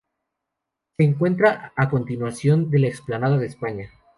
Se 0.97 1.03
encuentra 1.05 1.73
a 1.75 1.87
continuación 1.87 2.71
de 2.71 2.79
la 2.79 2.87
Explanada 2.87 3.37
de 3.37 3.45
España. 3.45 3.91